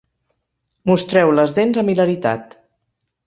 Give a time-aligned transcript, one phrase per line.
[0.91, 2.57] Mostreu les dents amb hilaritat.